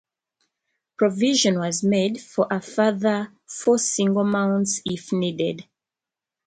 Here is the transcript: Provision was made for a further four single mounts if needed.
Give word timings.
Provision 0.97 1.59
was 1.59 1.83
made 1.83 2.19
for 2.19 2.47
a 2.49 2.59
further 2.59 3.31
four 3.45 3.77
single 3.77 4.23
mounts 4.23 4.81
if 4.83 5.13
needed. 5.13 5.63